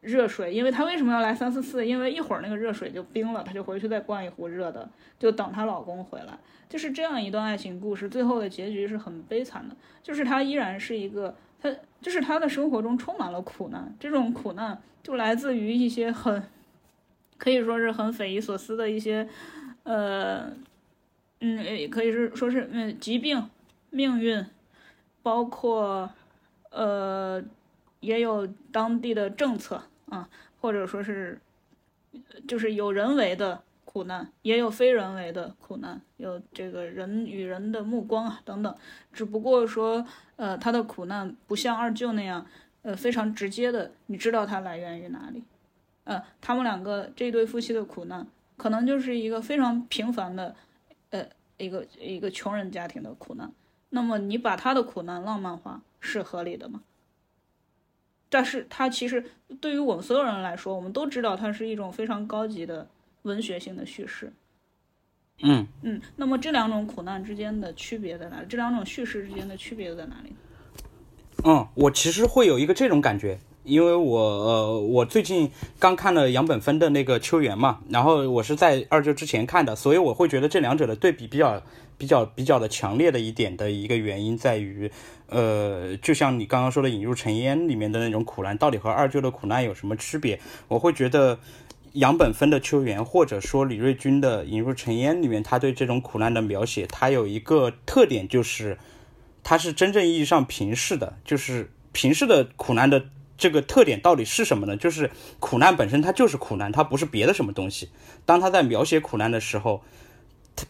[0.00, 1.84] 热水，因为她为什么要来三四次？
[1.84, 4.88] 因为一会儿那个热水就冰了，她就回去再灌一壶热的，
[5.18, 6.38] 就等她老公回来。
[6.68, 9.74] 就是这样一段爱情故事，最后的结局是很悲惨的。
[10.00, 11.68] 就是她依然是一个，她
[12.00, 16.44] 就是她的生活中充满了苦难，这种苦难就来自于一些很，
[17.36, 19.28] 可以说是很匪夷所思的一些，
[19.88, 20.52] 呃，
[21.40, 23.48] 嗯，也可以是说是嗯疾病、
[23.88, 24.44] 命运，
[25.22, 26.10] 包括，
[26.70, 27.42] 呃。
[28.00, 30.28] 也有当地的政策啊，
[30.60, 31.36] 或者说是，
[32.46, 38.72] 就是有人为的苦难，也有非人为的苦难，有这个人与人的目光啊等等。
[39.12, 42.46] 只不过说，呃，他的苦难不像二舅那样，
[42.82, 45.42] 呃，非常直接的，你知道他来源于哪里？
[46.04, 48.24] 呃，他们两个这对夫妻的苦难，
[48.58, 50.54] 可能就是一个非常平凡的，
[51.08, 53.50] 呃，一个一个穷人家庭的苦难。
[53.88, 56.82] 那么你把他的苦难浪漫化是合理的吗？
[58.28, 59.24] 但是它其实
[59.58, 62.86] 对于我们所有人来说，我们都知道它是一种非常高级的
[63.22, 64.30] 文学性的叙事。
[65.40, 68.46] 嗯嗯，那么这两种苦难之间的区别在哪里？
[68.46, 70.34] 这两种叙事之间的区别在哪里？
[71.44, 81.62] 嗯，我其实会有一个这种感觉，因为我呃，我最近刚看了杨本芬的那个《秋园》嘛，然后我是在二舅之前看的，所以我会觉得这两者的对比比较。
[81.98, 84.88] 比较比较的强烈的一点的一个原因在于，
[85.26, 90.38] 呃，就像你刚刚说的《引入尘烟》里面的那种苦难，到底和二舅的苦难有什么区别？
[90.68, 91.40] 我会觉得
[91.94, 98.78] 杨本芬的《秋园》，或者说李瑞军的《引入尘烟》里面，他对这种苦难的描写，他有一个特点，就是
[99.42, 101.18] 他是真正意义上平视的。
[101.24, 103.06] 就是平视的苦难的
[103.38, 104.76] 这个特点到底是什么呢？
[104.76, 107.88] 就是苦难本身它就是苦难，它不是别的什么东西。
[108.26, 109.82] 当他在描写苦难的时候。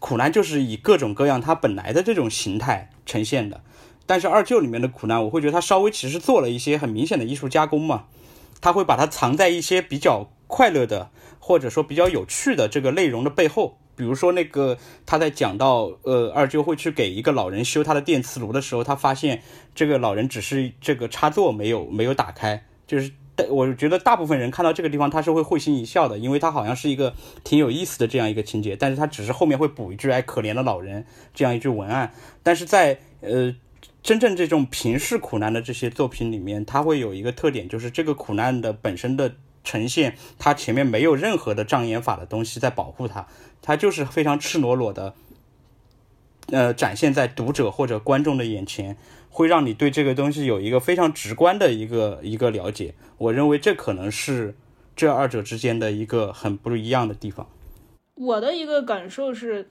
[0.00, 3.62] 苦难就是以各种各样它本来的这种形态呈现的，
[4.04, 8.04] 但是二舅里面的苦难，我会觉得他稍微其实做了一些很明显的艺术加工嘛，
[8.60, 19.42] 他会把它藏在一些比较快乐的或者说比较有趣的这个内容的背后，比如说那个他在讲到呃二舅会去给一个老人修他的电磁炉的时候，他发现
[19.74, 23.12] 这个老人只是这个插座没有没有打开，就是。
[23.50, 28.74] 我觉得大部分人看到这个地方，他是会会心一笑的，因为他好像是一个挺有意思的这样一个情节。
[28.74, 32.12] 但是他只是后面会补一句“哎，可怜的老人”这样一句文案。
[32.42, 33.54] 但是在呃
[34.02, 39.32] 真正这种平视苦难的这些作品里面，它会有一个特点，就是这个苦难的本身的
[39.62, 43.28] 呈现，它前面没有任何的障眼法的东西在保护它，
[43.62, 45.14] 它就是非常赤裸裸的，
[46.48, 48.96] 呃，展现在读者或者观众的眼前。
[49.30, 54.56] 会让你对这个东西有一个非常直观的一个一个了解，我认为这可能是
[54.96, 57.46] 这二者之间的一个很不一样的地方。
[58.14, 59.68] 我的一个感受是，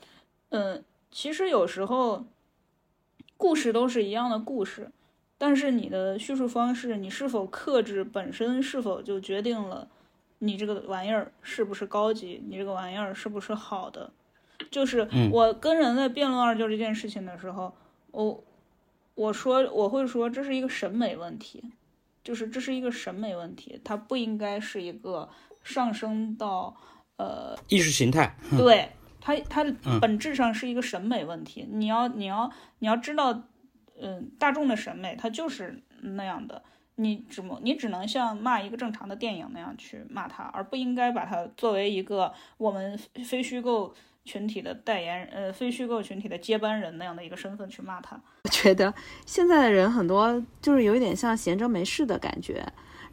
[0.49, 2.23] 嗯，其实有时候
[3.35, 4.89] 故事都是一样的故事，
[5.37, 9.89] 但是你的叙述方式，你是否克制，本身是否就决定了
[10.39, 14.11] 你这个玩意儿是不是高级，你这个玩意儿是不是好的？
[14.71, 17.75] 就是我跟人在辩论二舅这件事情的时候，
[18.11, 18.43] 我。
[19.17, 21.71] 我说我会说这是一个审美问题，
[22.23, 25.27] 就是这是一个审美问题，它不应该是一个
[25.63, 26.77] 上升到
[27.15, 29.65] 呃意识形态，对它它
[29.99, 31.67] 本质上是一个审美问题。
[31.67, 32.47] 你要你要
[32.77, 33.41] 你要知道，
[33.99, 36.63] 嗯，大众的审美它就是那样的，
[36.97, 43.95] 你只么你只能像骂一个正常的电影那样去骂它，而不应该把它作为一个我们非虚构。
[44.27, 48.93] 群体的代言人，呃，非虚构群体的接班人那样的一个身份去骂他，我觉得
[49.25, 52.61] 现在的人很多就是有一点像闲着没事的感觉。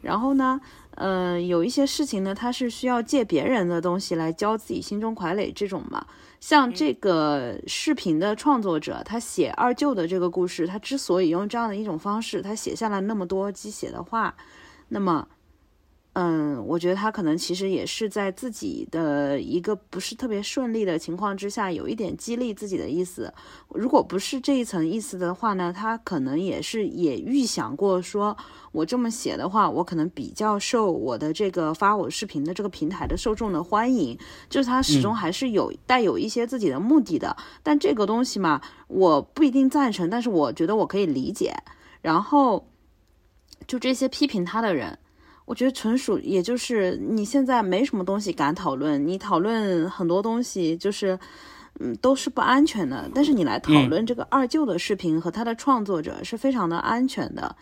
[0.01, 0.59] 然后呢，
[0.95, 6.05] 嗯，有一些事情呢，他是需要借别人的东西来教自己心中傀儡这种嘛。
[6.39, 14.35] 像这个视频的创作者，他写二舅的这个故事，他之所以用这样的一种方式，他写下了那么多鸡血的话，
[14.89, 15.27] 那么。
[16.17, 23.33] 嗯，我觉得他可能其实也是在自己的一个不是特别顺利的情况之下，有一点激励自己的意思。
[23.67, 28.37] 如果不是这一层意思的话呢，他可能也是也预想过，说
[28.71, 34.17] 我这么写的话，我可能比较受我的这个发我视频的这个平台的受众的欢迎。
[34.49, 37.35] 就是他始终还是有带有一些自己的目的的。
[37.61, 41.53] 但这个东西嘛，我不一定赞成，但是我觉得我可以理解。
[42.01, 42.69] 然后，
[43.67, 44.97] 就这些批评他的人。
[45.45, 51.19] 我觉得纯属，也就是你现在没什么东西敢讨论，你讨论很多东西就是，
[51.79, 53.07] 嗯，都是不安全的。
[53.13, 57.55] 但是你来讨论这个二舅的视频和他的创作者是非常的安全的。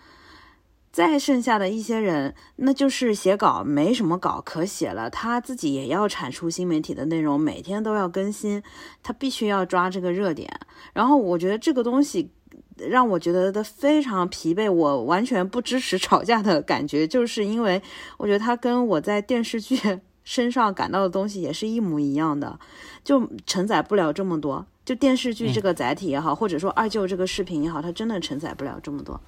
[0.93, 8.63] 再剩下的一些人，那就是写稿没什么稿可写了，他自己也要产出新媒体的内容，每天都要更新，
[9.01, 10.49] 他必须要抓这个热点。
[10.93, 12.31] 然后我觉得这个东西。
[12.77, 17.81] 让我觉得的非常疲惫，我完全不支持吵架的感觉，就是因为
[18.17, 19.77] 我觉得他跟我在电视剧
[20.23, 22.59] 身上感到的东西也是一模一样的，
[23.03, 24.65] 就承载不了这么多。
[24.85, 29.19] 就电视剧这个载体也好，或者说二舅这个视频也好，它真的承载不了这么多。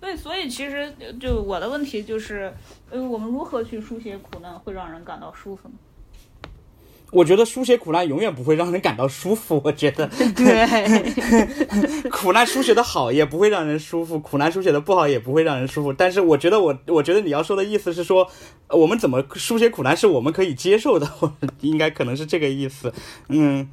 [0.00, 2.52] 对，所以其实就我的问题就是，
[2.90, 5.74] 呃，我们如何去书写苦难会让人感到舒服呢？
[7.14, 9.60] 我觉得书写苦难永远不会让人感到舒服。
[9.64, 15.92] 我觉得， 对， 苦难书写的好也不会让人舒服，苦难书写的不好也不会让人舒服。
[15.92, 18.28] 但是，我觉得我，我觉得你要说的意思是说，
[18.68, 21.08] 我们怎么书写苦难是我们可以接受的，
[21.62, 22.92] 应该可能是这个意思。
[23.28, 23.70] 嗯，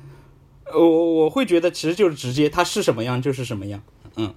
[0.71, 3.81] 我我会觉得其实就是直接，它是什么样就是什么样。
[4.17, 4.35] 嗯，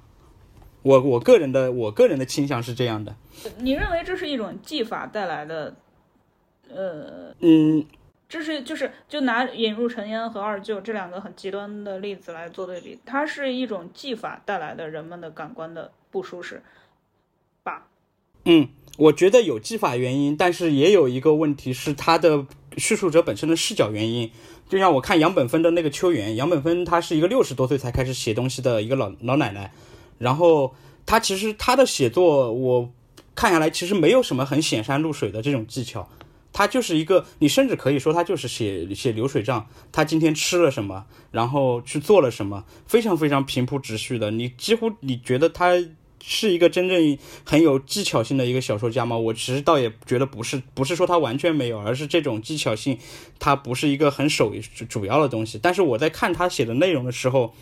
[0.80, 3.14] 我我个人的我个人的倾向是这样的。
[3.59, 5.76] 你认为这是一种技法带来的？
[6.74, 7.84] 呃，嗯。
[8.35, 16.61] 这是就是就拿引入尘烟和二舅这两个很极端的例子来做对比，它是一种技法带来的人们的感官的不舒适
[17.62, 17.87] 吧？
[18.45, 22.45] 嗯，我觉得有技法原因，但是也有一个问题是他的
[22.76, 24.28] 叙述者本身的视角原因。
[24.68, 29.70] 就像我看杨本芬的那个秋园，杨本芬她是一个六十多岁才开始写东西的一个老老奶奶，
[30.18, 30.74] 然后
[31.07, 32.91] 她其实她的写作我
[33.37, 36.09] 看下来其实没有什么很显山露水的这种技巧，
[36.55, 45.74] 他就是一个你甚至可以说他就是写写流水账，他今天吃了什么，然后去做了什么，非常非常平铺直叙的，你几乎你觉得他。
[46.26, 49.14] 是一个真正很有技巧性的一个小说家吗？
[49.14, 52.98] 我其实倒也觉得不是，不是说他完全没有，而是这种技巧性，
[53.38, 54.50] 它不是一个很首
[54.88, 55.61] 主要的东西。
[55.61, 57.52] 但是我在看他写的内容的时候，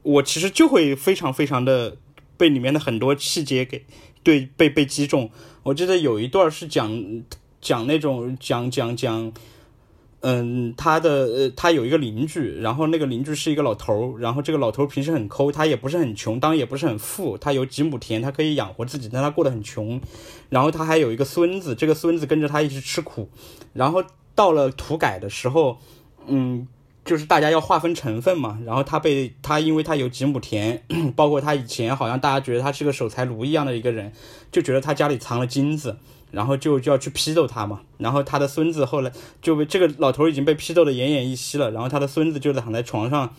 [0.00, 1.98] 我其实就会非常非常的
[2.38, 3.84] 被里面的很多细节给
[4.22, 5.30] 对被被击中。
[5.64, 6.90] 我记得有一段是讲
[7.60, 9.32] 讲那种讲讲讲。
[10.20, 20.00] 嗯，他的呃，他有一个邻居，然后那个邻居是一个老头儿，然后这个老头儿平时很抠，他也不是很穷，当然也不是很富，他有几亩田，他可以养活自己，但他过得很穷。
[20.48, 23.30] 然后他还有一个孙子，这个孙子跟着他一起吃苦。
[23.72, 24.02] 然后
[24.34, 25.78] 到了土改的时候，
[26.26, 26.66] 嗯，
[27.04, 28.58] 就是大家要划分成分嘛。
[28.66, 30.82] 然后他被他，因为他有几亩田，
[31.14, 34.12] 包括他以前好像大家觉得他是个守财奴一样的一个人，
[34.50, 35.98] 就觉得他家里藏了金子。
[36.30, 39.10] 然后就就要去批斗他嘛，然后他的孙子后来
[39.40, 43.34] 就被这个老头已经被批斗的奄奄一息了，然后他的孙子就躺在床上，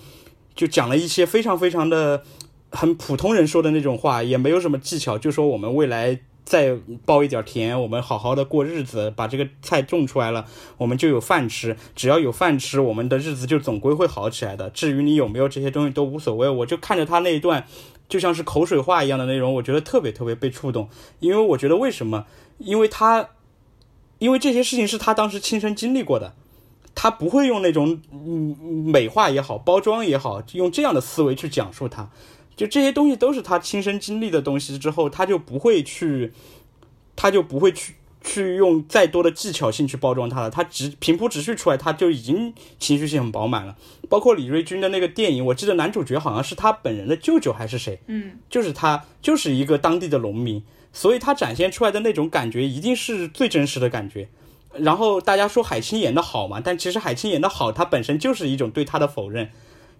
[0.55, 2.23] 就讲了一些非常非常的
[2.71, 6.75] 很普通人说的那种话，也没有什么技巧，就说我们未来再
[7.05, 10.45] 包一点田，我们好好的过日子，把这个菜种出来了，
[10.77, 14.67] 我们就有饭吃，只要有饭吃，我们的日子就总归会好起来的。
[14.71, 17.67] 至于你有没有这些东西都无所谓，我就看着他那一段
[18.07, 22.25] 就像是口水话一样的内容，我觉得特别特别被触动，因为我觉得为什么？
[22.59, 23.29] 因为他，
[24.19, 26.35] 因为这些事情是他当时亲身经历过的，
[26.93, 28.55] 他不会用那种嗯
[28.85, 32.09] 美化也好，包装也好，用这样的思维去讲述他。
[32.55, 36.33] 就这些东西都是他亲身经历的东西之后，他就不会去，
[37.15, 40.49] 他就不会去去用再多的技巧性去包装他了。
[40.49, 43.77] 他直平铺直叙出来，他就已经情绪性很饱满了。
[44.09, 48.01] 包括李瑞军的那个电影，我记得男主角好像是他本人的舅舅还是谁？
[48.07, 50.61] 嗯，就是他，就是一个当地的农民。
[50.91, 54.29] 所以他展现出来的那种感觉一定是最真实的感觉。
[54.73, 59.49] 然后大家说海清演的好嘛，但其实海清演的好，他本身就是一种对他的否认，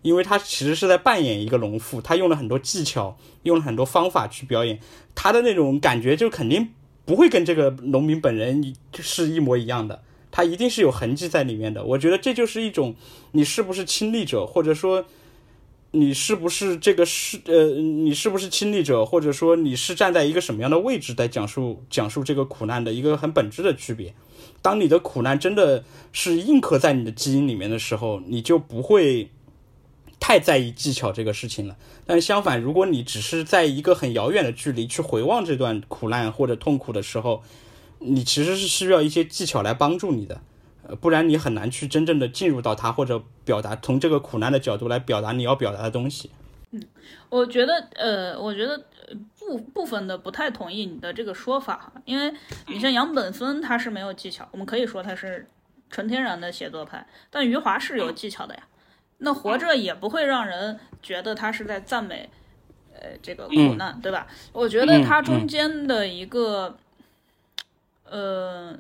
[0.01, 4.79] 因为他其实是在扮演一个农妇，他用了很多技巧，用了很多方法去表演
[5.15, 6.69] 他的那种感觉，就肯定
[7.05, 11.83] 不会跟这个农民本人是一模一样的，他一定是有痕迹在里面的。
[11.83, 12.95] 我觉得这就是一种
[13.31, 15.05] 你是不是亲历者，或者说。
[15.91, 24.13] 你是不是这个是呃，你是不是亲历者，或者说你是站在一个什么样的位置在讲述讲述这个苦难的一个很本质的区别？
[24.61, 29.31] 当你的苦难真的是印刻在你的基因里面的时候，你就不会
[30.19, 31.75] 太在意技巧这个事情了。
[32.05, 37.41] 但相反，如果你只是在一个很遥远的距离去回望这段苦难或者痛苦的时候，
[37.97, 40.41] 你其实是需要一些技巧来帮助你的。
[40.95, 46.31] 不然你很难去真正的进入到他，或者表达从这个苦难的角度来表达你要表达的东西。
[46.71, 46.81] 嗯，
[47.29, 48.85] 我觉得，呃，我觉得
[49.37, 52.33] 部部分的不太同意你的这个说法，因为
[52.67, 55.47] 你像杨本芬他是没有技巧，我们可以说他是
[55.89, 58.63] 纯天然的写作派，但余华是有技巧的呀。
[59.19, 62.29] 那活着也不会让人觉得他是在赞美，
[62.93, 64.27] 呃，这个苦难，对吧？
[64.53, 66.77] 我觉得他中间的一个，
[68.05, 68.77] 呃。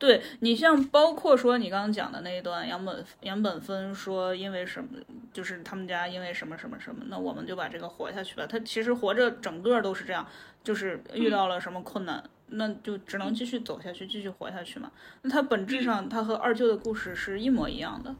[0.00, 4.88] 对你像包括说你刚刚讲的那一段，杨本杨本芬说因为什么，
[5.30, 8.46] 就是他们家因为什么什么什么，那我们就把这个活下去吧。
[8.48, 10.26] 他其实活着整个都是这样，
[10.64, 14.90] 就是遇到了什么困难，那就只能继续走下去，继续活下去嘛。
[15.20, 18.16] 那他本质上他和二舅的故事是一模一样的，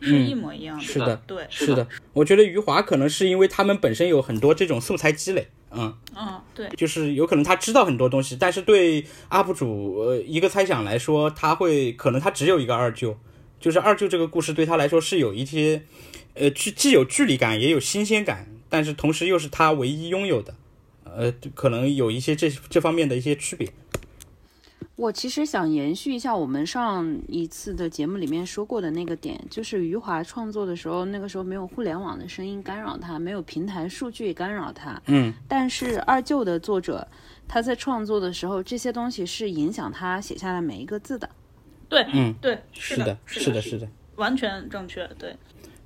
[0.00, 0.82] 是一模一样的。
[0.82, 1.86] 是的，对，是的。
[2.14, 5.48] 我觉得余华可能是因为他们本身有很多这种素材积累。
[5.76, 13.18] 嗯嗯，对，就是有可能他知道很多东西，但是对 UP 主呃一个猜想来说，他会可能他只有一个二舅，
[13.60, 15.82] 就是二舅这个故事对他来说是有一些
[16.34, 20.54] 呃距既有距离感也有新鲜感，但是同时又是他唯一拥有的，
[21.04, 23.68] 呃可能有一些这这方面的一些区别。
[24.96, 35.00] 我其实想延续一下我们上一次的节目里面说过的那个点，就是余华创作的时候，那个时候没有互联网的声音干扰他，没有平台数据干扰他。
[35.06, 35.32] 嗯。
[35.46, 37.06] 但是二舅的作者，
[37.46, 41.28] 他在创作的时候，这些东西是影响他写下来每一个字的。
[41.90, 43.86] 对，嗯，对，是的，是的，是的，
[44.16, 45.06] 完全正确。
[45.18, 45.36] 对。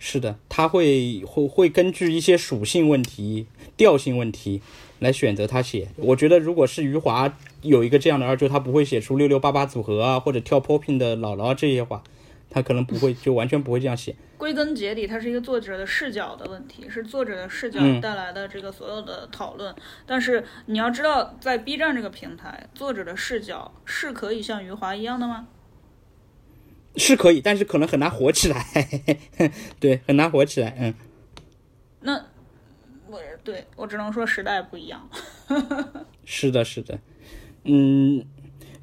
[0.03, 3.47] 是的，他会会会根据一些属性问题、
[3.77, 4.63] 调性问题
[4.99, 5.89] 来选择他写。
[5.97, 12.03] 我觉得如果是余华有一个这样的二舅，他不会写出六六八八组合啊，或者跳 popping 的姥姥这些话，
[12.49, 14.17] 他可能不会，就完全不会这样写。
[14.39, 19.75] 归根结底，它是一个作者的视角的问题，是作者的视角嗯带来的这个所有的讨论。
[20.07, 25.47] 但是你要知道，在 B 站这个平台，作者的视角是可以像余华一样的吗？
[26.97, 28.67] 是可以，但是可能很难火起来，
[29.79, 30.95] 对，很难火起来，嗯。
[32.01, 32.15] 那
[33.09, 35.09] 我对我只能说时代不一样。
[36.25, 36.99] 是的，是的，
[37.65, 38.25] 嗯，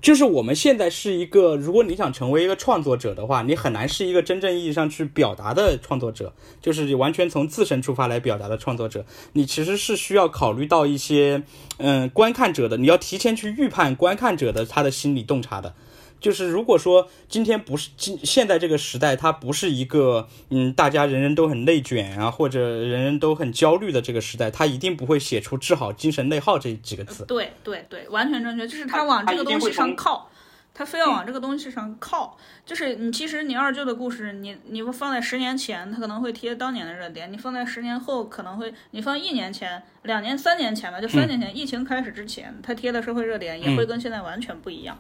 [0.02, 9.06] 就是我们现在是一个，如果你想成为一个创作者的话，你很难是一个真正意义上去表达的创作者，就是完全从自身出发来表达的创作者。
[9.34, 11.44] 你其实是需要考虑到一些，
[11.78, 15.74] 嗯，观看者的，你要提前去预判观看者的他的心理洞察的。
[16.20, 27.26] 就是如果说今天不是今现在这个时代，它不是一个嗯大家人人都很内卷啊，或者人人都很焦虑的这个时代，他一定不会写出治好精神内耗这几个字。
[27.26, 30.30] 对对对，完全正确，就是他他往这个东西上靠，
[30.78, 32.38] 他非要往这个东西上靠。
[32.64, 44.96] 就是你其实你二舅的故事，你你不放在十年前，他可能会贴当年的热点；你放在十年后，可能会你放一年前、两年、三年前吧，就三年前、疫情开始之前，他贴的社会热点也会跟现在完全不一样。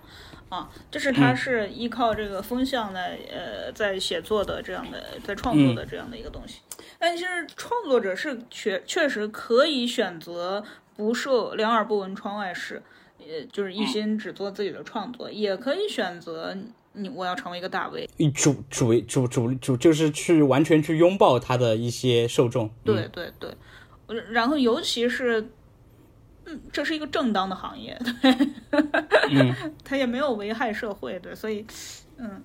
[0.49, 6.61] 啊，就是他是依靠这个风向来呃在写作的这样的在创作的这样的一个东西。
[6.97, 10.63] 但其实创作者是确确实可以选择
[10.95, 12.81] 不受两耳不闻窗外事，
[13.19, 16.55] 呃，就是一心只做自己的创作，也可以选择
[16.93, 18.09] 你我要成为一个大 V。
[18.33, 22.69] 主主主主主就是去完全去拥抱他的一些受众。
[22.83, 23.51] 对对对，
[24.29, 25.49] 然后尤其是。
[26.49, 28.33] 嗯，这是一个正当的行业，对，
[29.31, 29.53] 嗯，
[29.83, 31.65] 它也没有危害社会，对，所以，
[32.15, 32.41] 嗯，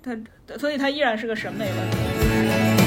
[0.00, 0.16] 他
[0.56, 2.79] 所以他依然是个审美问题。